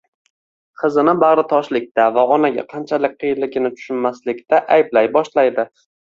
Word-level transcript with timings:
qizini 0.83 1.13
bag‘ri 1.23 1.41
toshlikda 1.49 2.05
va 2.15 2.23
onaga 2.35 2.63
qanchalik 2.71 3.13
qiyinligini 3.23 3.71
tushunmaslikda 3.75 4.63
ayblay 4.77 5.11
boshlaydi. 5.19 5.67